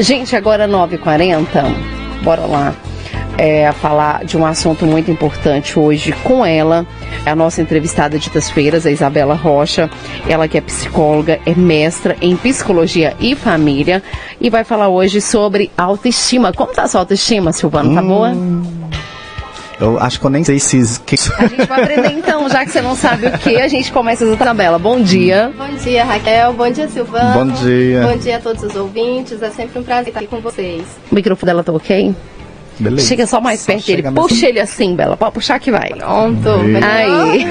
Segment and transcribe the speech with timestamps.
[0.00, 2.74] Gente agora 9h40, bora lá.
[3.36, 6.86] É, falar de um assunto muito importante hoje com ela,
[7.24, 9.90] a nossa entrevistada de das-feiras, a Isabela Rocha.
[10.26, 14.02] Ela que é psicóloga, é mestra em psicologia e família
[14.40, 16.52] e vai falar hoje sobre autoestima.
[16.52, 17.94] Como tá sua autoestima, Silvano?
[17.94, 18.06] Tá hum...
[18.06, 18.32] boa?
[19.80, 20.76] Eu acho que eu nem sei se.
[20.76, 24.30] A gente vai aprender então, já que você não sabe o que, a gente começa
[24.30, 24.78] a tabela.
[24.78, 25.50] Bom dia.
[25.56, 26.52] Bom dia, Raquel.
[26.52, 27.46] Bom dia, Silvano.
[27.46, 28.02] Bom dia.
[28.02, 29.42] Bom dia a todos os ouvintes.
[29.42, 30.82] É sempre um prazer estar aqui com vocês.
[31.10, 32.14] O microfone dela tá ok?
[32.78, 33.08] Beleza.
[33.08, 34.02] Chega só mais só perto dele.
[34.02, 34.48] Puxa mesmo.
[34.48, 35.16] ele assim, Bela.
[35.16, 35.88] Pode puxar que vai.
[35.88, 36.48] Pronto.
[36.82, 37.46] Aí.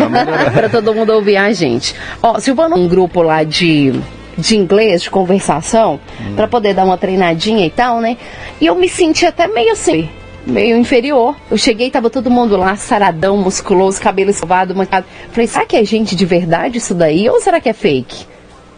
[0.53, 1.95] para todo mundo ouvir a gente.
[2.21, 3.99] Ó, Silvano, um grupo lá de
[4.37, 6.33] de inglês, de conversação, hum.
[6.33, 8.15] para poder dar uma treinadinha e tal, né?
[8.61, 10.09] E eu me senti até meio assim,
[10.45, 11.35] meio inferior.
[11.49, 15.05] Eu cheguei, tava todo mundo lá, saradão, musculoso, cabelo escovado, mancado.
[15.31, 18.25] Falei, será que é gente de verdade isso daí ou será que é fake?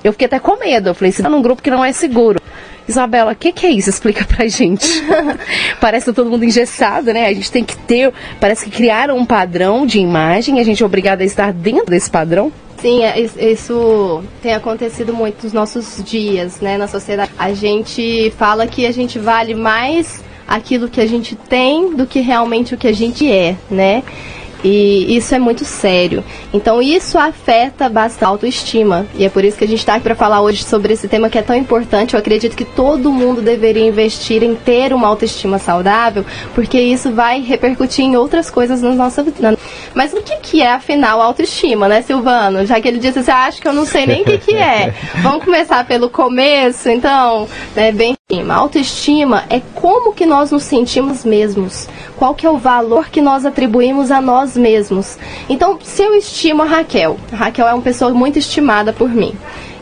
[0.03, 0.89] Eu fiquei até com medo.
[0.89, 2.41] Eu falei, você tá num grupo que não é seguro.
[2.88, 3.89] Isabela, o que, que, é isso?
[3.89, 4.88] Explica pra gente.
[5.80, 7.27] parece que tá todo mundo engessado, né?
[7.27, 8.11] A gente tem que ter.
[8.39, 11.86] Parece que criaram um padrão de imagem e a gente é obrigado a estar dentro
[11.86, 12.52] desse padrão.
[12.80, 17.31] Sim, é, isso tem acontecido muito nos nossos dias, né, na sociedade.
[17.38, 22.19] A gente fala que a gente vale mais aquilo que a gente tem do que
[22.19, 24.03] realmente o que a gente é, né?
[24.63, 26.23] E isso é muito sério.
[26.53, 29.08] Então isso afeta bastante a autoestima.
[29.16, 31.30] E é por isso que a gente está aqui para falar hoje sobre esse tema
[31.30, 32.13] que é tão importante.
[32.13, 37.41] Eu acredito que todo mundo deveria investir em ter uma autoestima saudável, porque isso vai
[37.41, 39.58] repercutir em outras coisas na nossa vida.
[39.95, 42.65] Mas o que, que é, afinal, autoestima, né, Silvano?
[42.65, 44.93] Já que ele disse, você acha que eu não sei nem o que, que é.
[45.23, 48.53] Vamos começar pelo começo, então, né, bem autoestima.
[48.55, 51.87] Autoestima é como que nós nos sentimos mesmos.
[52.15, 55.17] Qual que é o valor que nós atribuímos a nós mesmos.
[55.49, 59.35] Então, se eu estimo a Raquel, a Raquel é uma pessoa muito estimada por mim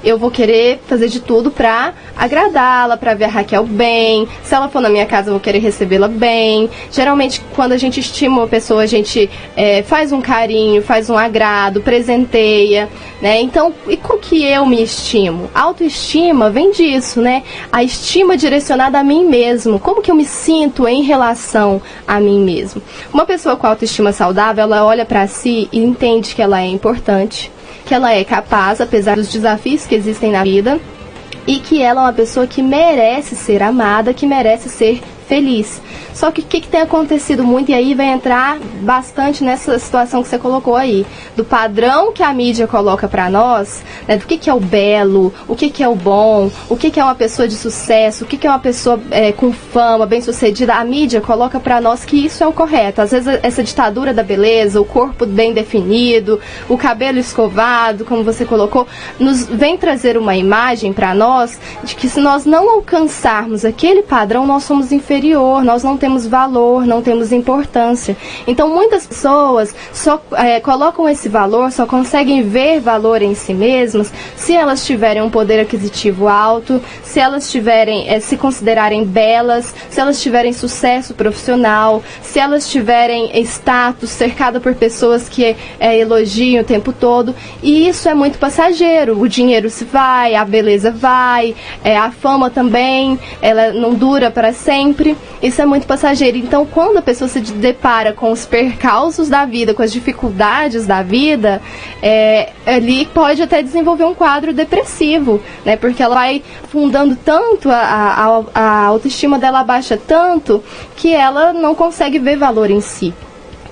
[0.03, 4.28] eu vou querer fazer de tudo pra agradá-la, pra ver a Raquel bem.
[4.44, 6.70] Se ela for na minha casa, eu vou querer recebê-la bem.
[6.92, 11.17] Geralmente, quando a gente estima uma pessoa, a gente é, faz um carinho, faz um
[11.17, 12.89] agrado, presenteia,
[13.21, 13.42] né?
[13.42, 15.49] Então, e com que eu me estimo?
[15.54, 17.43] A autoestima vem disso, né?
[17.71, 19.80] A estima direcionada a mim mesmo.
[19.80, 22.82] Como que eu me sinto em relação a mim mesmo?
[23.14, 27.52] Uma pessoa com autoestima saudável, ela olha para si e entende que ela é importante
[27.86, 30.80] que ela é capaz, apesar dos desafios que existem na vida,
[31.48, 35.80] e que ela é uma pessoa que merece ser amada, que merece ser feliz.
[36.12, 40.23] Só que o que, que, tem acontecido muito, e aí vai entrar bastante nessa situação
[40.23, 41.06] que você colocou aí,
[41.38, 45.32] do padrão que a mídia coloca para nós, né, do que, que é o belo,
[45.48, 48.28] o que, que é o bom, o que, que é uma pessoa de sucesso, o
[48.28, 50.73] que, que é uma pessoa é, com fama, bem sucedida.
[50.73, 53.02] A mídia coloca para nós que isso é o correto.
[53.02, 58.45] Às vezes essa ditadura da beleza, o corpo bem definido, o cabelo escovado, como você
[58.45, 58.88] colocou,
[59.20, 64.48] nos vem trazer uma imagem para nós de que se nós não alcançarmos aquele padrão,
[64.48, 68.16] nós somos inferiores inferior, nós não temos valor, não temos importância.
[68.48, 74.12] Então muitas pessoas só é, colocam esse valor, só conseguem ver valor em si mesmas
[74.36, 80.00] se elas tiverem um poder aquisitivo alto, se elas tiverem, é, se considerarem belas, se
[80.00, 86.66] elas tiverem sucesso profissional, se elas tiverem status cercada por pessoas que é, elogiam o
[86.66, 87.36] tempo todo.
[87.62, 89.20] E isso é muito passageiro.
[89.20, 91.54] O dinheiro se vai, a beleza vai,
[91.84, 96.37] é, a fama também, ela não dura para sempre sempre, isso é muito passageiro.
[96.37, 101.02] Então, quando a pessoa se depara com os percalços da vida, com as dificuldades da
[101.02, 101.61] vida,
[102.02, 105.75] é, ali pode até desenvolver um quadro depressivo, né?
[105.75, 110.64] Porque ela vai fundando tanto, a, a, a autoestima dela baixa tanto,
[110.95, 113.14] que ela não consegue ver valor em si.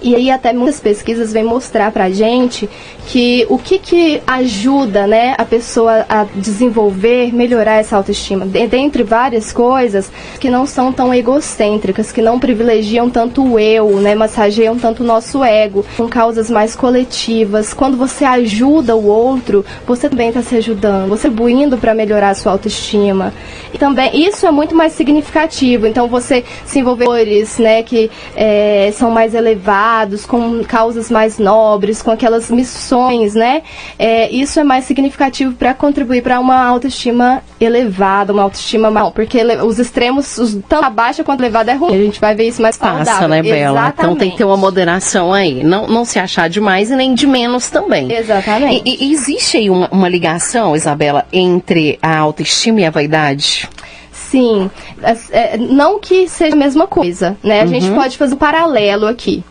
[0.02, 2.70] E aí até muitas pesquisas vêm mostrar pra gente
[3.08, 9.54] que o que, que ajuda né, a pessoa a desenvolver, melhorar essa autoestima, dentre várias
[9.54, 15.04] coisas que não são tão egocêntricas, que não privilegiam tanto o eu, né, massageiam tanto
[15.04, 17.74] o nosso ego, com causas mais coletivas.
[17.74, 22.36] Quando você ajuda o outro, você também está se ajudando, você contribuindo para melhorar a
[22.36, 23.32] sua autoestima.
[23.74, 25.86] E também isso é muito mais significativo.
[25.86, 27.08] Então você se envolver
[27.60, 29.36] né, que é, são mais
[30.28, 33.64] com causas mais nobres, com aquelas missões né?
[33.98, 39.42] É, isso é mais significativo para contribuir para uma autoestima elevada, uma autoestima mal, porque
[39.64, 41.94] os extremos, os, tanto a baixa quanto a elevada é ruim.
[41.94, 43.28] A gente vai ver isso mais Passa, saudável.
[43.30, 43.80] né, Bela?
[43.80, 44.00] Exatamente.
[44.00, 45.64] Então tem que ter uma moderação aí.
[45.64, 48.12] Não, não se achar demais e nem de menos também.
[48.12, 48.84] Exatamente.
[48.86, 53.70] E, e existe aí uma, uma ligação, Isabela, entre a autoestima e a vaidade?
[54.12, 54.70] Sim,
[55.32, 57.62] é, não que seja a mesma coisa, né?
[57.62, 57.70] A uhum.
[57.70, 59.44] gente pode fazer um paralelo aqui.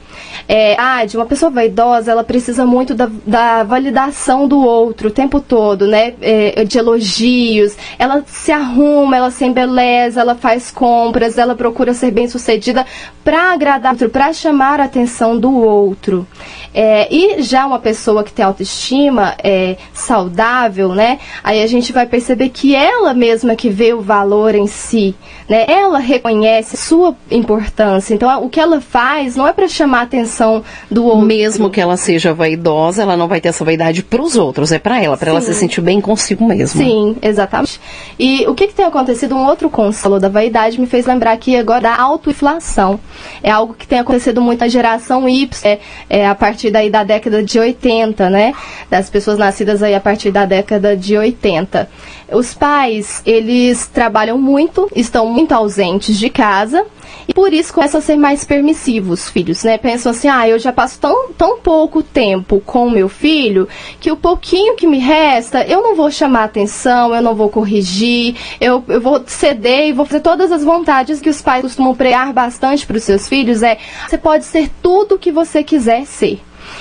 [0.48, 5.10] É, ah, de uma pessoa vaidosa, ela precisa muito da, da validação do outro o
[5.10, 6.14] tempo todo, né?
[6.20, 7.76] É, de elogios.
[7.98, 12.86] Ela se arruma, ela se embeleza, ela faz compras, ela procura ser bem sucedida
[13.24, 16.26] para agradar outro, para chamar a atenção do outro.
[16.72, 21.18] É, e já uma pessoa que tem autoestima é, saudável, né?
[21.42, 25.14] Aí a gente vai perceber que ela mesma que vê o valor em si,
[25.48, 25.64] né?
[25.68, 28.14] Ela reconhece sua importância.
[28.14, 31.26] Então, o que ela faz não é para chamar a atenção do outro.
[31.26, 34.78] Mesmo que ela seja vaidosa, ela não vai ter essa vaidade para os outros, é
[34.78, 36.82] para ela, para ela se sentir bem consigo mesma.
[36.82, 37.80] Sim, exatamente.
[38.18, 39.34] E o que, que tem acontecido?
[39.34, 42.98] Um outro consolo da vaidade me fez lembrar aqui agora da autoinflação.
[43.42, 45.78] É algo que tem acontecido muito na geração Y, é,
[46.08, 48.54] é, a partir daí da década de 80, né?
[48.90, 51.88] Das pessoas nascidas aí a partir da década de 80.
[52.32, 56.84] Os pais, eles trabalham muito, estão muito ausentes de casa
[57.28, 59.78] e por isso começam a ser mais permissivos, filhos, né?
[59.78, 63.68] Pensam assim, ah, eu já passo tão, tão pouco tempo com meu filho
[64.00, 68.36] que o pouquinho que me resta, eu não vou chamar atenção, eu não vou corrigir,
[68.60, 72.32] eu, eu vou ceder e vou fazer todas as vontades que os pais costumam pregar
[72.32, 73.62] bastante para os seus filhos.
[73.62, 73.78] É,
[74.08, 76.40] você pode ser tudo o que você quiser ser.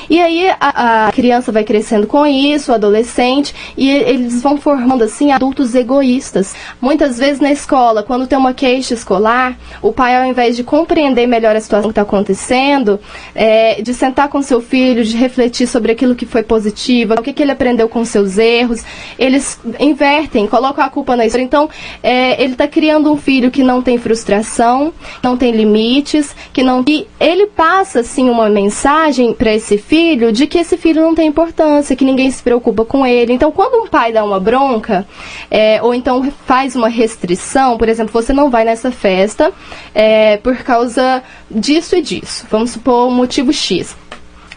[0.10, 5.04] E aí a, a, criança vai crescendo com isso, o adolescente, e eles vão formando
[5.04, 6.56] assim adultos egoístas.
[6.82, 11.28] Muitas vezes na escola, quando tem uma queixa escolar, o pai, ao invés de compreender
[11.28, 13.00] melhor a situação que está acontecendo,
[13.34, 17.34] é, de sentar com seu filho, de refletir sobre aquilo que foi positivo, o que,
[17.34, 18.84] que ele aprendeu com seus erros,
[19.20, 21.44] eles invertem, colocam a culpa na história.
[21.44, 21.70] Então,
[22.02, 26.84] é, ele está criando um filho que não tem frustração, não tem limites, que não.
[26.88, 31.16] E ele passa assim uma mensagem para esse esse filho de que esse filho não
[31.16, 33.32] tem importância, que ninguém se preocupa com ele.
[33.32, 35.08] Então, quando um pai dá uma bronca,
[35.50, 39.54] é, ou então faz uma restrição, por exemplo, você não vai nessa festa
[39.94, 42.46] é, por causa disso e disso.
[42.52, 43.96] Vamos supor um motivo X.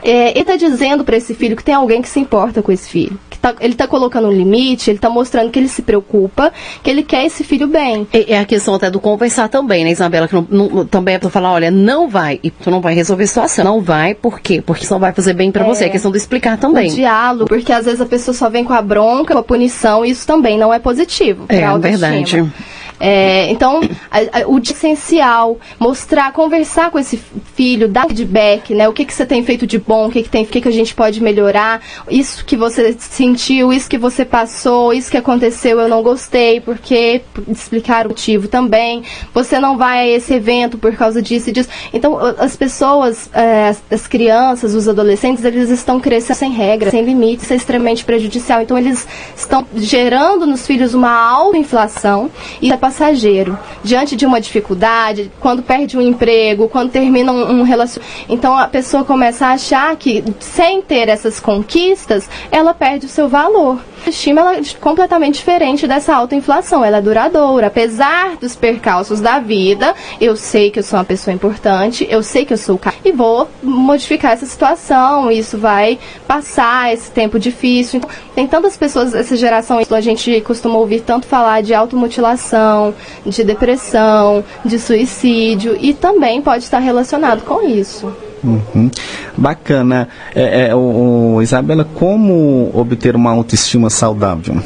[0.02, 2.88] É, ele está dizendo para esse filho que tem alguém que se importa com esse
[2.88, 3.18] filho.
[3.30, 6.52] Que tá, ele está colocando um limite, ele está mostrando que ele se preocupa,
[6.82, 8.06] que ele quer esse filho bem.
[8.12, 10.28] É, é a questão até do conversar também, né, Isabela?
[10.28, 13.24] Que não, não, também é para falar, olha, não vai, e tu não vai resolver
[13.24, 13.64] a situação.
[13.64, 14.62] Não vai, por quê?
[14.64, 15.84] Porque isso não vai fazer bem para é, você.
[15.84, 16.90] É questão de explicar também.
[16.90, 20.04] O diálogo, porque às vezes a pessoa só vem com a bronca, com a punição,
[20.04, 21.46] e isso também não é positivo.
[21.48, 22.50] É, verdade.
[23.00, 23.80] É, então,
[24.10, 27.16] a, a, o essencial, mostrar, conversar com esse
[27.54, 28.88] filho, dar feedback, né?
[28.88, 30.68] O que, que você tem feito de bom, o que, que tem, o que, que
[30.68, 31.80] a gente pode melhorar,
[32.10, 37.22] isso que você sentiu, isso que você passou, isso que aconteceu, eu não gostei, porque
[37.48, 39.02] explicar o motivo também.
[39.32, 41.68] Você não vai a esse evento por causa disso e disso.
[41.92, 47.44] Então, as pessoas, é, as crianças, os adolescentes, eles estão crescendo sem regras, sem limites,
[47.44, 48.60] isso é extremamente prejudicial.
[48.60, 49.06] Então, eles
[49.36, 52.30] estão gerando nos filhos uma alta inflação
[52.60, 53.58] e passageiro.
[53.85, 58.25] Diante de uma dificuldade, quando perde um emprego, quando termina um, um relacionamento.
[58.29, 63.29] Então a pessoa começa a achar que, sem ter essas conquistas, ela perde o seu
[63.29, 63.79] valor.
[64.06, 66.84] Estima é completamente diferente dessa alta inflação.
[66.84, 67.66] Ela é duradoura.
[67.66, 72.44] Apesar dos percalços da vida, eu sei que eu sou uma pessoa importante, eu sei
[72.44, 75.30] que eu sou cara e vou modificar essa situação.
[75.30, 77.98] Isso vai passar esse tempo difícil.
[77.98, 82.94] Então, tem tantas pessoas, essa geração, a gente costuma ouvir tanto falar de automutilação
[83.26, 88.12] de depressão, de suicídio e também pode estar relacionado com isso.
[88.43, 88.90] Uhum.
[89.37, 90.08] Bacana.
[90.35, 94.56] É, é, o, o, Isabela, como obter uma autoestima saudável?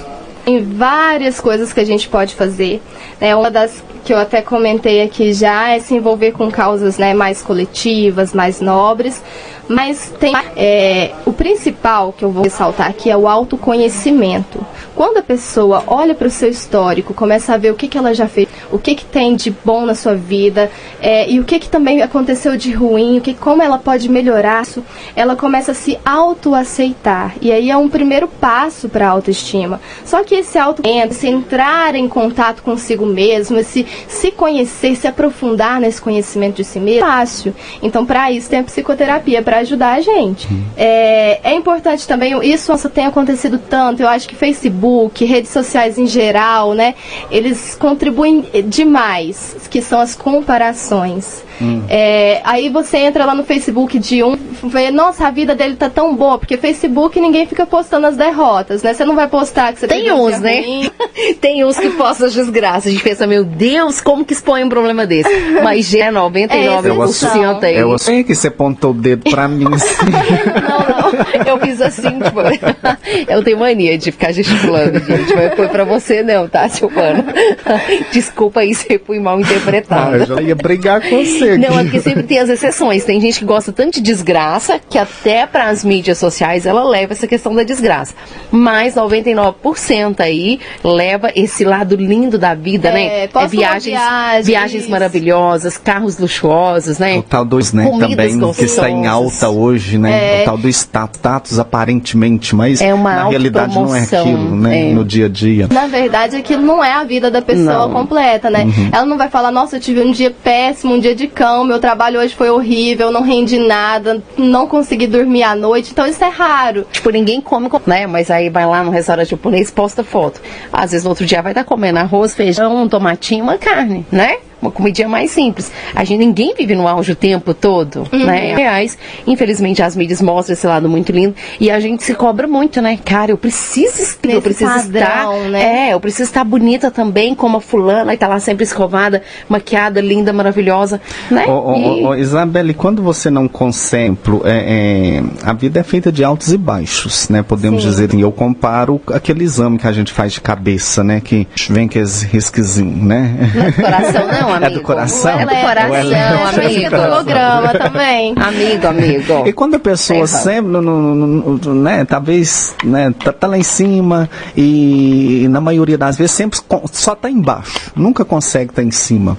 [0.45, 2.83] Tem várias coisas que a gente pode fazer.
[3.21, 3.35] Né?
[3.35, 7.41] Uma das que eu até comentei aqui já é se envolver com causas né, mais
[7.41, 9.23] coletivas, mais nobres.
[9.69, 14.65] Mas tem é, o principal que eu vou ressaltar aqui é o autoconhecimento.
[14.95, 18.15] Quando a pessoa olha para o seu histórico, começa a ver o que, que ela
[18.15, 21.59] já fez, o que, que tem de bom na sua vida é, e o que,
[21.59, 24.85] que também aconteceu de ruim, o que, como ela pode melhorar isso,
[25.17, 27.35] ela começa a se autoaceitar.
[27.41, 29.81] E aí é um primeiro passo para a autoestima.
[30.05, 35.81] Só que esse auto se entrar em contato consigo mesmo, esse se conhecer, se aprofundar
[35.81, 37.55] nesse conhecimento de si mesmo, é fácil.
[37.83, 40.49] Então, para isso tem a psicoterapia para ajudar a gente.
[40.75, 46.07] É, é importante também, isso tem acontecido tanto, eu acho que Facebook, redes sociais em
[46.07, 46.95] geral, né,
[47.31, 51.45] eles contribuem demais, que são as comparações.
[51.61, 51.83] Hum.
[51.89, 55.91] É, aí você entra lá no Facebook de um, vê, nossa, a vida dele tá
[55.91, 58.95] tão boa, porque Facebook ninguém fica postando as derrotas, né?
[58.95, 60.91] Você não vai postar que você tem uns, né?
[61.41, 62.87] tem uns que postam as desgraças.
[62.87, 65.31] A gente pensa, meu Deus, como que expõe um problema desse?
[65.63, 67.77] Mas já é 99% é, tem.
[67.77, 69.67] É você que você apontou o dedo pra mim.
[69.73, 70.05] Assim.
[70.11, 71.47] não, não.
[71.47, 72.41] eu fiz assim, tipo,
[73.29, 77.25] eu tenho mania de ficar gesticulando, gente, mas foi pra você não, tá, Silvano?
[78.13, 80.15] Desculpa aí se eu fui mal interpretado.
[80.15, 81.57] Ah, eu já ia brigar com você.
[81.57, 83.05] Não, é porque sempre tem as exceções.
[83.05, 87.13] Tem gente que gosta tanto de desgraça que até para as mídias sociais ela leva
[87.13, 88.15] essa questão da desgraça.
[88.51, 93.25] Mas 99% aí leva esse lado lindo da vida, É, né?
[93.25, 94.47] É viagens, viagens.
[94.47, 97.19] viagens maravilhosas, carros luxuosos, né?
[97.19, 99.32] O tal do né, Comidas também que está em gostosas.
[99.33, 100.43] Alta hoje, né?
[100.43, 104.91] O tal do status, aparentemente, mas É uma na realidade não é aquilo, né?
[104.91, 104.93] é.
[104.93, 105.69] No dia a dia.
[105.73, 107.91] Na verdade, aquilo não é a vida da pessoa Não.
[107.93, 108.67] completa, né?
[108.93, 111.79] Ela não vai falar, nossa, eu tive um dia péssimo, um dia de cão, meu
[111.79, 115.91] trabalho hoje foi horrível, não rendi nada, não consegui dormir à noite.
[115.93, 116.87] Então isso é raro.
[116.93, 118.07] Tipo, ninguém come, com- né?
[118.07, 120.41] Mas aí vai lá no restaurante japonês, posta foto.
[120.73, 124.37] Às vezes no outro dia vai estar comendo arroz, feijão, um tomatinho, uma carne, né?
[124.63, 125.73] Uma comidinha mais simples.
[125.93, 128.55] A gente, ninguém vive no auge o tempo todo, né?
[128.55, 128.97] Reais.
[129.27, 131.35] Infelizmente, as mídias mostram esse lado muito lindo.
[131.59, 132.97] E a gente se cobra muito, né?
[133.05, 135.49] Cara, eu preciso estar, eu preciso padrão, estar.
[135.51, 135.89] né?
[135.89, 140.01] É, eu preciso estar bonita também, como a fulana, que tá lá sempre escovada, maquiada,
[140.01, 141.45] linda, maravilhosa, né?
[141.49, 145.83] Ô, ô, E- ô, ô, Isabelle, quando você não contempla, é, é, a vida é
[145.83, 147.43] feita de altos e baixos, né?
[147.43, 147.89] Podemos Sim.
[147.89, 151.21] dizer assim, eu comparo aquele exame que a gente faz de cabeça, né?
[151.21, 153.51] Que vem com esse risquezinho, né?
[153.55, 154.71] Não é do coração, não, amigo?
[154.73, 155.41] É do coração?
[155.41, 156.97] É do coração, é do amigo.
[156.97, 158.35] holograma também.
[158.37, 159.47] Amigo, amigo.
[159.47, 163.59] E quando a pessoa sempre, no, no- no- no- né, talvez, né, tá, tá lá
[163.59, 166.59] em cima e na maioria das vezes sempre
[166.93, 169.37] só tá embaixo, nunca consegue estar em cima,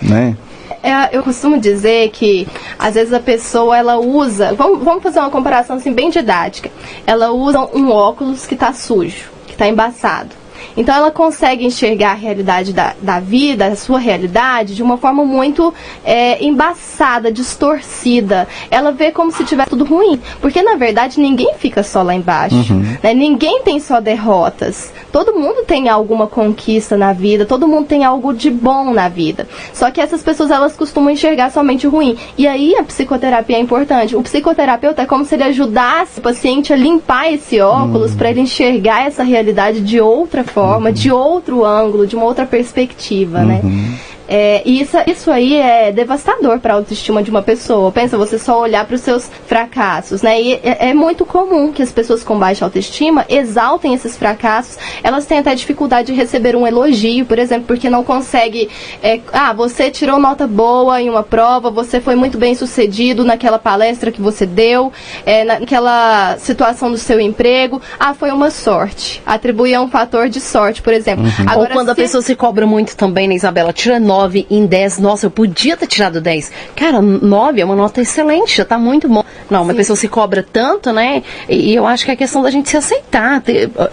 [0.00, 0.36] né?
[0.82, 5.30] É, eu costumo dizer que às vezes a pessoa ela usa, vamos, vamos fazer uma
[5.30, 6.70] comparação assim bem didática.
[7.06, 10.30] Ela usa um óculos que está sujo, que está embaçado.
[10.76, 15.24] Então ela consegue enxergar a realidade da, da vida, a sua realidade, de uma forma
[15.24, 15.72] muito
[16.04, 18.48] é, embaçada, distorcida.
[18.70, 20.20] Ela vê como se tivesse tudo ruim.
[20.40, 22.56] Porque na verdade ninguém fica só lá embaixo.
[23.02, 23.14] né?
[23.14, 24.92] Ninguém tem só derrotas.
[25.10, 29.46] Todo mundo tem alguma conquista na vida, todo mundo tem algo de bom na vida.
[29.72, 32.16] Só que essas pessoas elas costumam enxergar somente o ruim.
[32.36, 34.16] E aí a psicoterapia é importante.
[34.16, 38.40] O psicoterapeuta é como se ele ajudasse o paciente a limpar esse óculos para ele
[38.40, 43.60] enxergar essa realidade de outra forma, de outro ângulo, de uma outra perspectiva, né?
[44.34, 47.92] É, e isso, isso aí é devastador para a autoestima de uma pessoa.
[47.92, 50.40] Pensa, você só olhar para os seus fracassos, né?
[50.40, 54.78] E é, é muito comum que as pessoas com baixa autoestima exaltem esses fracassos.
[55.02, 58.70] Elas têm até dificuldade de receber um elogio, por exemplo, porque não consegue.
[59.02, 63.58] é, ah, você tirou nota boa em uma prova, você foi muito bem sucedido naquela
[63.58, 64.90] palestra que você deu,
[65.26, 67.82] é, naquela situação do seu emprego.
[68.00, 69.20] Ah, foi uma sorte.
[69.26, 71.24] Atribuir a um fator de sorte, por exemplo.
[71.56, 73.72] Ou quando a se- pessoa se cobra muito também, né, Isabela?
[73.72, 74.98] Tira 9 em 10.
[74.98, 76.50] Nossa, eu podia ter tirado 10.
[76.76, 79.24] Cara, 9 é uma nota excelente, já tá muito bom.
[79.50, 81.22] Não, uma pessoa se cobra tanto, né?
[81.48, 83.42] E, eu acho que é questão da gente se aceitar.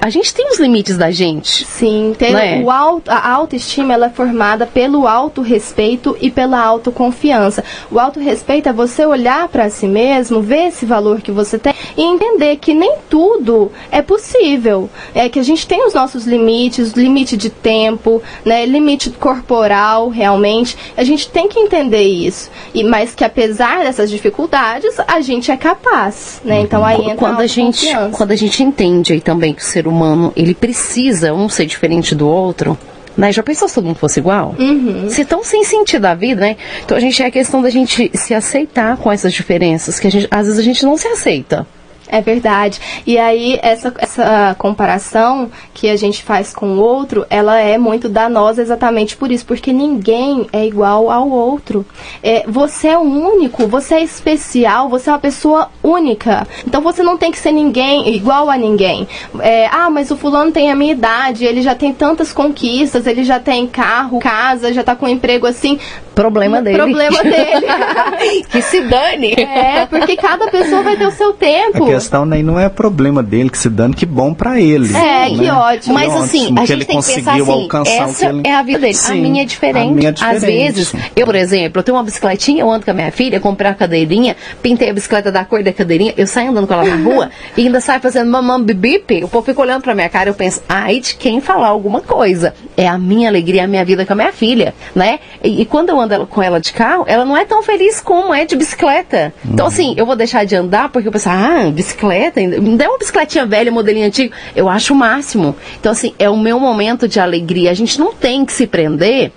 [0.02, 1.66] a gente tem os limites da gente.
[1.66, 2.62] Sim, tem Né?
[2.64, 7.64] o auto, a autoestima ela é formada pelo autorrespeito e pela autoconfiança.
[7.92, 12.04] O autorrespeito é você olhar para si mesmo, ver esse valor que você tem e
[12.04, 14.90] entender que nem tudo é possível.
[15.14, 20.78] É que a gente tem os nossos limites, limite de tempo, né, limite corporal, realmente.
[20.98, 22.50] A gente tem que entender isso.
[22.74, 26.62] E mas que apesar dessas dificuldades, a gente é capaz, né?
[26.62, 28.18] Então aí entra quando a gente autoconfiança.
[28.18, 32.14] quando a gente entende aí também que o ser humano ele precisa um ser diferente
[32.14, 32.78] do outro
[33.20, 33.34] né?
[33.34, 34.56] Já pensou se todo mundo fosse igual?
[34.58, 35.10] Uhum.
[35.10, 36.56] Ser tão sem sentido a vida, né?
[36.84, 40.12] Então a gente é a questão da gente se aceitar com essas diferenças, que a
[40.12, 41.68] gente, às vezes a gente não se aceita.
[42.12, 42.80] É verdade.
[43.06, 48.10] E aí, essa, essa comparação que a gente faz com o outro, ela é muito
[48.10, 51.86] danosa exatamente por isso, porque ninguém é igual ao outro.
[52.24, 56.48] É, você é único, você é especial, você é uma pessoa única.
[56.66, 59.08] Então você não tem que ser ninguém igual a ninguém.
[59.40, 63.24] É, ah, mas o fulano tem a minha idade, ele já tem tantas conquistas, ele
[63.24, 65.80] já tem carro, casa, já tá com um emprego assim.
[66.16, 66.78] Problema dele.
[66.78, 68.44] Problema dele.
[68.52, 69.34] que se dane.
[69.34, 71.86] é, porque cada pessoa vai ter o seu tempo.
[71.86, 74.96] A questão nem não é problema dele que se dando, que bom pra ele.
[74.96, 75.94] É, que ótimo.
[75.94, 78.92] Mas assim, a gente tem que pensar assim, essa ele- é a vida dele.
[78.94, 79.94] a Sim, minha é a diferente.
[79.94, 80.44] minha é Às diferente.
[80.74, 83.70] vezes, eu, por exemplo, eu tenho uma bicicletinha, eu ando com a minha filha, comprei
[83.70, 86.96] uma cadeirinha, pintei a bicicleta da cor da cadeirinha, eu saio andando com ela na
[87.04, 90.34] rua e ainda saio fazendo mamam bibipe, o povo fica olhando pra minha cara, eu
[90.34, 92.54] penso, ai de quem falar alguma coisa.
[92.78, 95.20] É a minha alegria, a minha vida com a minha filha, né?
[95.44, 98.34] E, e quando eu ando com ela de carro, ela não é tão feliz como
[98.34, 99.34] é de bicicleta.
[99.46, 102.98] Então, assim, eu vou deixar de andar porque eu penso, ah, bicicleta, ainda- dá uma
[102.98, 105.56] bicicletinha velha, modelinho antigo, eu acho o máximo.
[105.80, 107.72] Então, assim, é o meu momento de alegria.
[107.72, 109.32] A gente não tem que se prender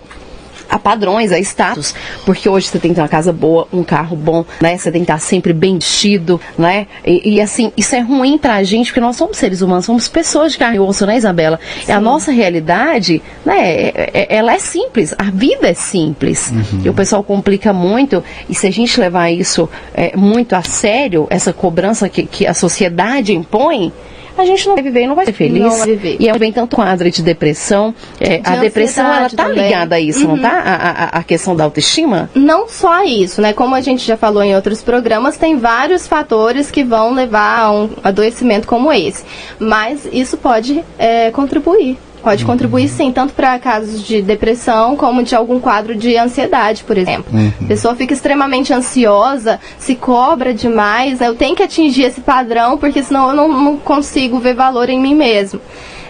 [0.71, 4.17] a padrões, a status, porque hoje você tem que ter uma casa boa, um carro
[4.17, 4.79] bom, né?
[4.79, 6.87] Você tem que estar sempre bem vestido, né?
[7.05, 10.53] E, e assim, isso é ruim pra gente, porque nós somos seres humanos, somos pessoas
[10.53, 11.61] de carne e osso, né, Isabela?
[11.85, 11.93] Sim.
[11.93, 16.51] A nossa realidade, né, é, é, ela é simples, a vida é simples.
[16.51, 16.81] Uhum.
[16.87, 21.27] E o pessoal complica muito, e se a gente levar isso é, muito a sério,
[21.29, 23.93] essa cobrança que, que a sociedade impõe,
[24.37, 25.63] a gente não vai viver e não vai ser feliz.
[25.63, 26.17] Não vai viver.
[26.19, 27.95] E é bem tanto quadro de depressão.
[28.21, 29.65] É, de a depressão, ela tá também.
[29.65, 30.37] ligada a isso, uhum.
[30.37, 30.51] não tá?
[30.51, 32.31] A, a, a, questão da autoestima?
[32.35, 33.53] Não só isso, né?
[33.53, 37.73] Como a gente já falou em outros programas, tem vários fatores que vão levar a
[37.73, 39.25] um adoecimento como esse.
[39.59, 45.35] Mas isso pode é, contribuir Pode contribuir sim, tanto para casos de depressão como de
[45.35, 47.27] algum quadro de ansiedade, por exemplo.
[47.33, 47.53] Uhum.
[47.63, 53.03] A pessoa fica extremamente ansiosa, se cobra demais, eu tenho que atingir esse padrão porque
[53.03, 55.61] senão eu não, não consigo ver valor em mim mesmo.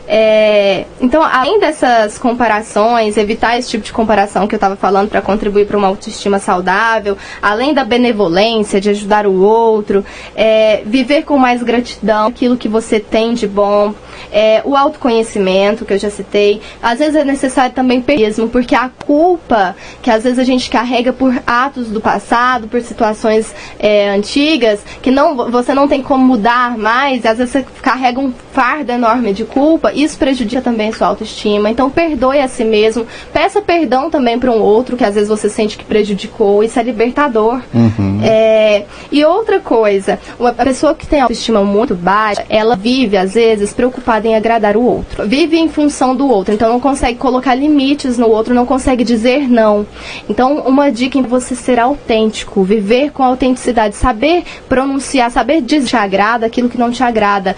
[0.06, 5.22] É, então, além dessas comparações, evitar esse tipo de comparação que eu estava falando para
[5.22, 10.04] contribuir para uma autoestima saudável, além da benevolência, de ajudar o outro,
[10.34, 13.94] é, viver com mais gratidão aquilo que você tem de bom,
[14.32, 16.60] é, o autoconhecimento, que eu já citei.
[16.82, 21.12] Às vezes é necessário também mesmo, porque a culpa que às vezes a gente carrega
[21.12, 26.76] por atos do passado, por situações é, antigas, que não, você não tem como mudar
[26.76, 31.08] mais, às vezes você carrega um fardo enorme de culpa, isso prejudica também a sua
[31.08, 31.70] autoestima.
[31.70, 35.48] Então perdoe a si mesmo, peça perdão também para um outro que às vezes você
[35.48, 37.60] sente que prejudicou, isso é libertador.
[37.72, 38.20] Uhum.
[38.22, 43.72] É, e outra coisa, uma pessoa que tem autoestima muito baixa, ela vive às vezes
[43.72, 48.18] preocupada em agradar o outro, vive em função do outro, então não consegue colocar limites
[48.18, 49.86] no outro, não consegue dizer não.
[50.28, 55.96] Então uma dica é você ser autêntico, viver com autenticidade, saber pronunciar, saber dizer te
[55.96, 57.54] agrada aquilo que não te agrada,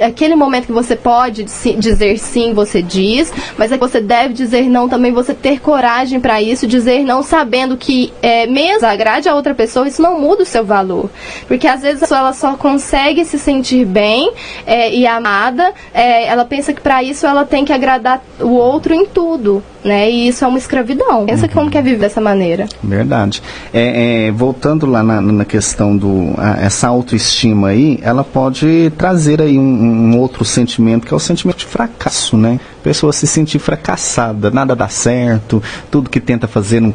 [0.00, 1.46] aquele momento que você pode
[1.78, 6.20] dizer sim, você diz, mas é que você deve dizer não também, você ter coragem
[6.20, 10.42] para isso, dizer não sabendo que é, mesmo agrade a outra pessoa, isso não muda
[10.42, 11.10] o seu valor.
[11.46, 14.32] Porque às vezes ela só consegue se sentir bem
[14.66, 18.94] é, e amada, é, ela pensa que para isso ela tem que agradar o outro
[18.94, 20.10] em tudo né?
[20.10, 21.26] E isso é uma escravidão.
[21.26, 21.52] Pensa uhum.
[21.52, 22.66] como quer viver dessa maneira.
[22.82, 23.42] Verdade.
[23.72, 29.40] É, é, voltando lá na, na questão do a, essa autoestima aí, ela pode trazer
[29.40, 32.58] aí um, um, outro sentimento que é o sentimento de fracasso, né?
[32.80, 36.92] A pessoa se sentir fracassada, nada dá certo, tudo que tenta fazer não,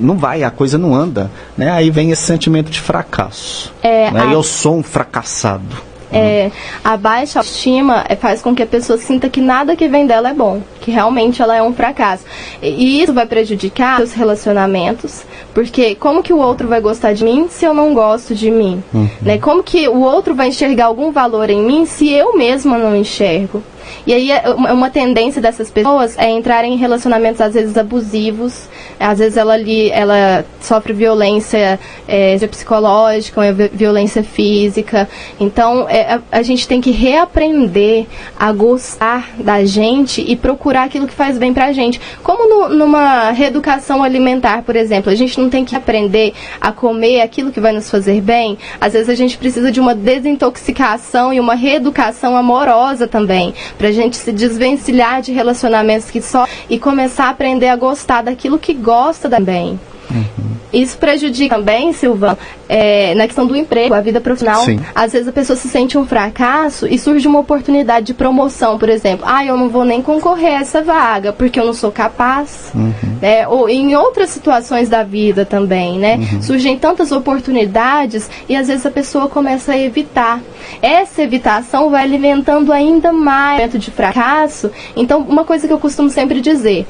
[0.00, 1.70] não vai, a coisa não anda, né?
[1.70, 3.72] Aí vem esse sentimento de fracasso.
[3.82, 4.20] É, né?
[4.20, 4.32] a...
[4.32, 5.95] Eu sou um fracassado.
[6.12, 6.50] É,
[6.84, 10.30] a baixa autoestima é, faz com que a pessoa sinta que nada que vem dela
[10.30, 12.24] é bom, que realmente ela é um fracasso.
[12.62, 17.48] E isso vai prejudicar os relacionamentos, porque como que o outro vai gostar de mim
[17.50, 18.82] se eu não gosto de mim?
[18.94, 19.08] Uhum.
[19.20, 19.38] Né?
[19.38, 23.62] Como que o outro vai enxergar algum valor em mim se eu mesma não enxergo?
[24.06, 28.68] E aí é uma tendência dessas pessoas é entrar em relacionamentos às vezes abusivos,
[28.98, 33.40] às vezes ela ali ela sofre violência é, psicológica,
[33.72, 35.08] violência física.
[35.40, 38.06] Então é, a, a, gente tem que reaprender
[38.38, 42.00] a gostar da gente e procurar aquilo que faz bem pra gente.
[42.22, 47.20] Como no, numa reeducação alimentar, por exemplo, a gente não tem que aprender a comer
[47.20, 48.58] aquilo que vai nos fazer bem.
[48.80, 54.16] Às vezes a gente precisa de uma desintoxicação e uma reeducação amorosa também Pra gente
[54.16, 59.28] se desvencilhar de relacionamentos que só e começar a aprender a gostar daquilo que gosta
[59.28, 59.78] também.
[60.10, 60.55] Uhum.
[60.76, 62.36] Isso prejudica também, Silvão,
[62.68, 64.62] é, na questão do emprego, a vida profissional.
[64.64, 64.78] Sim.
[64.94, 68.88] Às vezes a pessoa se sente um fracasso e surge uma oportunidade de promoção, por
[68.88, 69.24] exemplo.
[69.26, 72.70] Ah, eu não vou nem concorrer a essa vaga porque eu não sou capaz.
[72.74, 72.92] Uhum.
[73.22, 73.48] Né?
[73.48, 76.16] Ou em outras situações da vida também, né?
[76.16, 76.42] Uhum.
[76.42, 80.40] Surgem tantas oportunidades e às vezes a pessoa começa a evitar.
[80.82, 84.70] Essa evitação vai alimentando ainda mais o de fracasso.
[84.94, 86.86] Então, uma coisa que eu costumo sempre dizer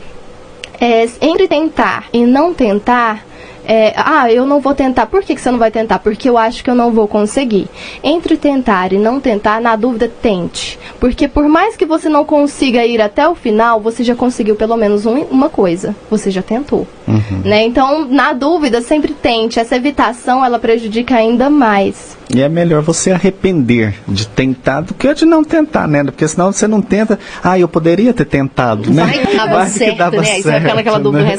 [0.80, 3.24] é, entre tentar e não tentar,
[3.66, 5.06] é, ah, eu não vou tentar.
[5.06, 5.98] Por que, que você não vai tentar?
[5.98, 7.68] Porque eu acho que eu não vou conseguir.
[8.02, 10.78] Entre tentar e não tentar, na dúvida, tente.
[11.00, 14.76] Porque por mais que você não consiga ir até o final, você já conseguiu pelo
[14.76, 15.94] menos um, uma coisa.
[16.10, 16.86] Você já tentou.
[17.06, 17.42] Uhum.
[17.44, 17.64] Né?
[17.64, 19.58] Então, na dúvida, sempre tente.
[19.58, 22.16] Essa evitação, ela prejudica ainda mais.
[22.34, 26.02] E é melhor você arrepender de tentar do que de não tentar, né?
[26.02, 27.18] Porque senão você não tenta.
[27.42, 29.04] Ah, eu poderia ter tentado, né?
[29.04, 30.24] Vai que dava Vai certo, que dava né?
[30.24, 31.36] Certo, Isso é aquela, aquela dúvida né?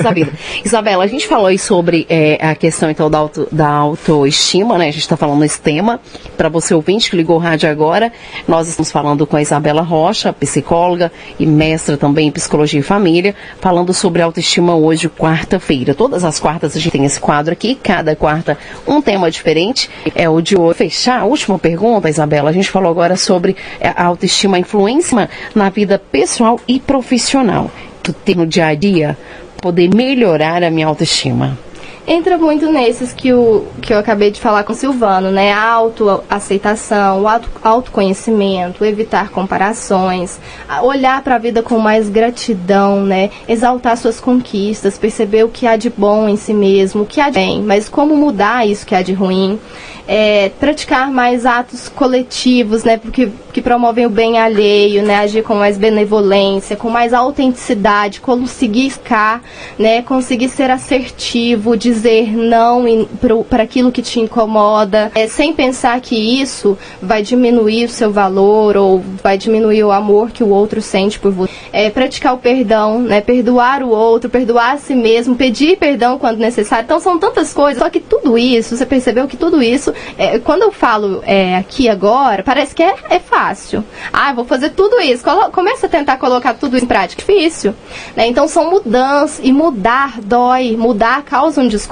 [0.63, 4.88] Isabela, a gente falou aí sobre é, a questão então da, auto, da autoestima, né?
[4.88, 5.99] A gente está falando esse tema.
[6.38, 8.13] Para você ouvinte que ligou o rádio agora,
[8.47, 13.36] nós estamos falando com a Isabela Rocha, psicóloga e mestra também em psicologia e família,
[13.60, 15.93] falando sobre autoestima hoje, quarta-feira.
[15.93, 19.89] Todas as quartas a gente tem esse quadro aqui, cada quarta um tema diferente.
[20.15, 24.06] É o de hoje fechar, a última pergunta, Isabela, a gente falou agora sobre a
[24.06, 27.71] autoestima, a influência na vida pessoal e profissional.
[28.03, 29.17] Tu tem no dia a dia,
[29.60, 31.58] poder melhorar a minha autoestima?
[32.08, 35.52] Entra muito nesses que, o, que eu acabei de falar com o Silvano, né?
[35.52, 40.39] A autoaceitação, auto, autoconhecimento, evitar comparações,
[40.82, 43.30] olhar para a vida com mais gratidão, né?
[43.48, 47.30] Exaltar suas conquistas, perceber o que há de bom em si mesmo, o que há
[47.30, 49.60] de bem, mas como mudar isso que há de ruim.
[50.10, 52.96] É, praticar mais atos coletivos, né?
[52.96, 55.17] Porque que promovem o bem alheio, né?
[55.17, 59.41] Agir com mais benevolência, com mais autenticidade, conseguir ficar,
[59.78, 60.02] né?
[60.04, 61.96] Conseguir ser assertivo, dizer
[62.36, 62.86] não
[63.49, 68.77] para aquilo que te incomoda, é, sem pensar que isso vai diminuir o seu valor
[68.77, 71.51] ou vai diminuir o amor que o outro sente por você.
[71.71, 73.21] É, praticar o perdão, né?
[73.21, 76.86] Perdoar o outro, perdoar a si mesmo, pedir perdão quando necessário.
[76.86, 77.81] Então são tantas coisas.
[77.81, 81.89] Só que tudo isso, você percebeu que tudo isso, é, quando eu falo é, aqui
[81.89, 83.83] agora, parece que é, é fácil.
[84.12, 85.23] Ah, vou fazer tudo isso.
[85.23, 87.21] Colo começa a tentar colocar tudo em prática.
[87.21, 87.73] Difícil.
[88.15, 88.27] Né?
[88.27, 89.39] Então são mudanças.
[89.43, 90.75] E mudar dói.
[90.77, 91.87] Mudar causa um desconforto.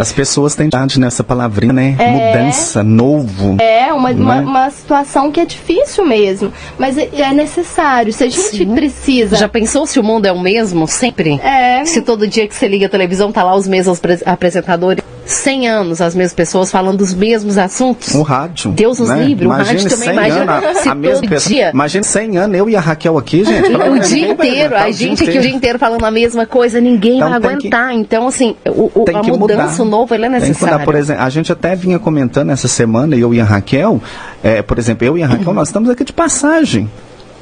[0.00, 1.96] As pessoas têm idade nessa palavrinha, né?
[1.98, 3.56] É, Mudança, novo.
[3.60, 4.20] É, uma, né?
[4.20, 6.52] uma, uma, situação que é difícil mesmo.
[6.78, 8.12] Mas é, é necessário.
[8.12, 8.74] Se a gente Sim.
[8.74, 9.36] precisa.
[9.36, 11.40] Já pensou se o mundo é o mesmo sempre?
[11.42, 11.84] É.
[11.84, 16.00] Se todo dia que você liga a televisão tá lá os mesmos apresentadores 100 anos
[16.00, 18.14] as mesmas pessoas falando dos mesmos assuntos.
[18.14, 18.72] O rádio.
[18.72, 19.24] Deus nos né?
[19.24, 21.70] livre, o rádio também imagina anos, se a, a mesma pessoa, dia.
[21.72, 23.70] Imagina 100 anos, eu e a Raquel aqui, gente.
[23.74, 27.28] o dia inteiro, a gente aqui o dia inteiro falando a mesma coisa, ninguém então,
[27.28, 27.90] vai aguentar.
[27.90, 30.84] Que, então, assim, o, o, a mudança, o novo, ele é necessário.
[30.84, 34.00] Por exemplo, a gente até vinha comentando essa semana, eu e a Raquel,
[34.42, 36.88] é, por exemplo, eu e a Raquel, nós estamos aqui de passagem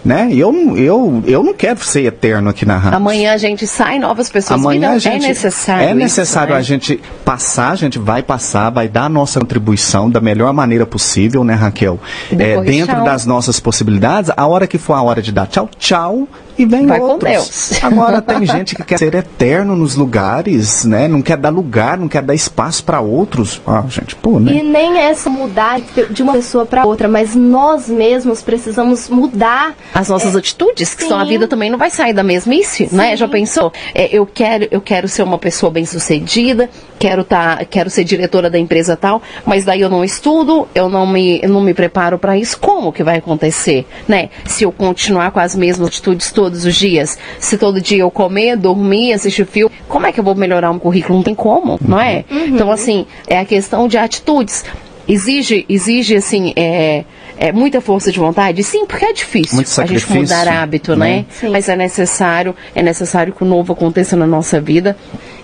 [0.04, 0.28] né?
[0.32, 2.96] Eu, eu, eu não quero ser eterno aqui na rádio.
[2.96, 5.88] Amanhã a gente sai, novas pessoas Amanhã a gente, é necessário.
[5.88, 6.58] É necessário isso, né?
[6.58, 10.84] a gente passar, a gente vai passar, vai dar a nossa contribuição da melhor maneira
[10.84, 12.00] possível, né, Raquel?
[12.30, 16.28] É, dentro das nossas possibilidades, a hora que for a hora de dar tchau, tchau,
[16.58, 17.18] e vem Vai outros.
[17.18, 17.72] com Deus.
[17.84, 21.08] Agora tem gente que quer ser eterno nos lugares, né?
[21.08, 23.60] Não quer dar lugar, não quer dar espaço para outros.
[23.66, 24.52] Ah, gente, pô, né?
[24.52, 29.74] E nem é essa mudar de uma pessoa para outra, mas nós mesmos precisamos mudar
[29.94, 31.08] as nossas é, atitudes, que sim.
[31.08, 32.96] são a vida também não vai sair da mesmice, sim.
[32.96, 33.16] né?
[33.16, 33.72] Já pensou?
[33.94, 38.58] É, eu quero, eu quero ser uma pessoa bem-sucedida, quero tá, quero ser diretora da
[38.58, 42.36] empresa tal, mas daí eu não estudo, eu não me, eu não me preparo para
[42.36, 42.58] isso.
[42.58, 44.30] Como que vai acontecer, né?
[44.44, 47.18] Se eu continuar com as mesmas atitudes todos os dias.
[47.40, 50.78] Se todo dia eu comer, dormir, assistir filme, como é que eu vou melhorar um
[50.78, 51.16] currículo?
[51.16, 52.24] Não tem como, não é?
[52.30, 52.46] Uhum.
[52.48, 54.64] Então, assim, é a questão de atitudes.
[55.08, 57.04] Exige, exige assim, é,
[57.36, 58.62] é muita força de vontade?
[58.62, 61.24] Sim, porque é difícil a gente mudar hábito, né?
[61.42, 61.48] né?
[61.50, 64.96] Mas é necessário, é necessário que o novo aconteça na nossa vida.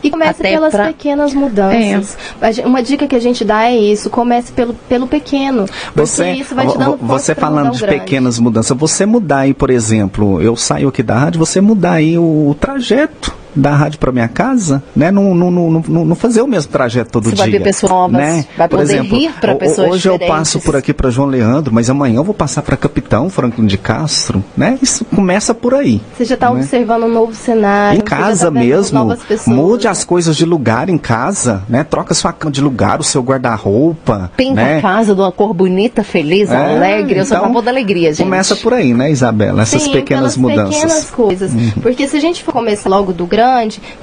[0.03, 0.87] E comece pelas pra...
[0.87, 2.17] pequenas mudanças.
[2.41, 2.67] É.
[2.67, 5.67] Uma dica que a gente dá é isso, comece pelo, pelo pequeno.
[5.95, 8.01] Você, isso vai te dando Você falando de grande.
[8.01, 12.17] pequenas mudanças, você mudar aí, por exemplo, eu saio aqui da rádio, você mudar aí
[12.19, 15.11] o, o trajeto da rádio para minha casa, né?
[15.11, 17.45] Não, não, não, não, não fazer o mesmo trajeto todo Você dia.
[17.45, 18.45] Vai ver pessoas novas, né?
[18.57, 20.29] vai por exemplo, rir para pessoas Hoje diferentes.
[20.29, 23.67] eu passo por aqui para João Leandro, mas amanhã eu vou passar para Capitão Franklin
[23.67, 24.79] de Castro, né?
[24.81, 26.01] Isso começa por aí.
[26.17, 26.61] Você já está né?
[26.61, 27.99] observando um novo cenário.
[27.99, 31.85] Em casa tá mesmo, mude as coisas de lugar em casa, né?
[31.85, 34.31] Troca sua cama de lugar, o seu guarda-roupa.
[34.37, 34.79] Pinta né?
[34.79, 37.21] a casa de uma cor bonita, feliz, é, alegre.
[37.21, 38.25] Eu sou a então, favor da alegria, gente.
[38.25, 39.63] Começa por aí, né, Isabela?
[39.63, 40.75] Essas Sim, pequenas mudanças.
[40.75, 41.53] pequenas coisas.
[41.53, 41.71] Uhum.
[41.83, 43.48] Porque se a gente for começar logo do grande,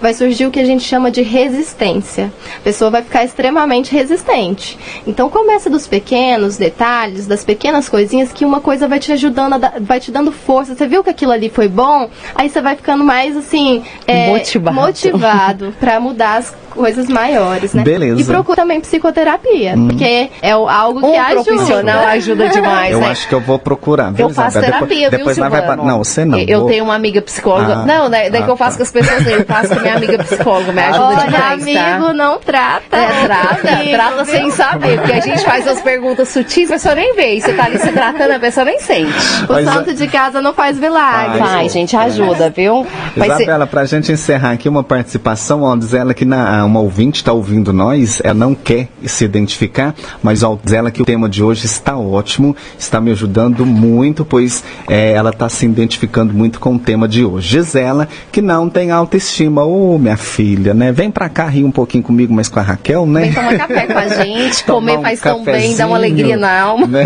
[0.01, 2.31] vai surgir o que a gente chama de resistência.
[2.57, 4.77] A pessoa vai ficar extremamente resistente.
[5.05, 9.99] Então começa dos pequenos detalhes, das pequenas coisinhas que uma coisa vai te ajudando, vai
[9.99, 10.75] te dando força.
[10.75, 12.09] Você viu que aquilo ali foi bom?
[12.33, 17.83] Aí você vai ficando mais assim é, motivado, motivado para mudar as coisas maiores, né?
[17.83, 18.21] Beleza.
[18.21, 19.87] E procura também psicoterapia, hum.
[19.87, 21.43] porque é algo que um ajuda.
[21.43, 22.91] profissional ajuda demais.
[22.91, 24.11] Eu acho que eu vou procurar.
[24.11, 26.39] Viu, eu faço terapia, depois, viu, depois vai Não, você não.
[26.39, 26.69] Eu vou...
[26.69, 27.73] tenho uma amiga psicóloga.
[27.73, 28.77] Ah, não, daí, daí ah, que eu faço tá.
[28.77, 32.13] com as pessoas, eu faço com minha amiga psicóloga, me ajuda Olha, demais, amigo tá?
[32.13, 32.97] não trata.
[32.97, 34.25] É, trata, amigo, trata viu?
[34.25, 37.35] sem saber, porque a gente faz as perguntas sutis, a pessoa nem vê.
[37.35, 39.13] E você tá ali se tratando, a pessoa nem sente.
[39.47, 41.39] O Mas, santo de casa não faz milagre.
[41.39, 42.85] Faz, gente, ajuda, viu?
[43.15, 43.71] Isabela, ser...
[43.71, 47.71] pra gente encerrar aqui uma participação, ó, diz ela que na, uma ouvinte está ouvindo
[47.71, 51.65] nós, ela não quer se identificar, mas ao dizer ela que o tema de hoje
[51.65, 56.79] está ótimo, está me ajudando muito, pois é, ela está se identificando muito com o
[56.79, 57.47] tema de hoje.
[57.47, 60.91] Gisela, que não tem autoestima, ô oh, minha filha, né?
[60.91, 63.21] Vem pra cá rir um pouquinho comigo, mas com a Raquel, né?
[63.21, 66.61] Vem tomar café com a gente, comer um faz tão bem, dá uma alegria na
[66.61, 66.87] alma.
[66.87, 67.05] Né?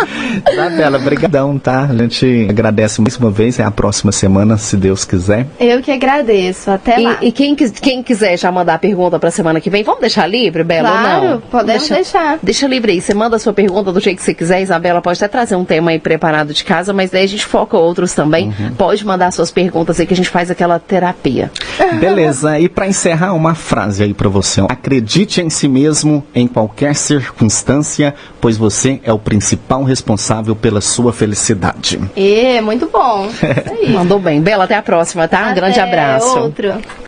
[0.52, 1.88] Isabela, brigadão, tá?
[1.90, 5.46] A gente agradece mais uma vez, é a próxima semana, se Deus quiser.
[5.60, 7.18] Eu que agradeço, até e, lá.
[7.20, 9.82] E quem, quem quiser já mandar pergunta pergunta pra semana que vem.
[9.82, 11.40] Vamos deixar livre, Bela, Claro, ou não?
[11.40, 12.38] podemos deixa, deixar.
[12.40, 13.00] Deixa livre aí.
[13.00, 14.62] Você manda a sua pergunta do jeito que você quiser.
[14.62, 17.76] Isabela pode até trazer um tema aí preparado de casa, mas daí a gente foca
[17.76, 18.54] outros também.
[18.78, 21.50] Pode mandar suas perguntas aí que a gente faz aquela terapia.
[21.98, 24.60] Beleza, e para encerrar, uma frase aí para você.
[24.68, 31.12] Acredite em si mesmo em qualquer circunstância, pois você é o principal responsável pela sua
[31.12, 32.00] felicidade.
[32.16, 33.26] E muito bom.
[33.34, 33.90] Isso aí.
[33.92, 34.40] Mandou bem.
[34.40, 35.50] Bela, até a próxima, tá?
[35.50, 36.38] Um grande Até abraço.
[36.38, 36.74] Outro.